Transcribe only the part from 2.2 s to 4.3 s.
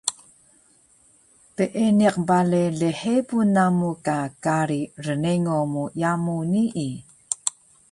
bale lhebun namu ka